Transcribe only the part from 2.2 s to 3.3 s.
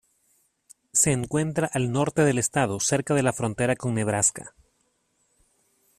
del estado, cerca de